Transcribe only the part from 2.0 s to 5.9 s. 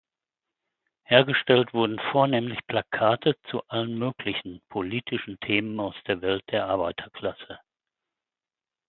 vornehmlich Plakate zu allen möglichen politischen Themen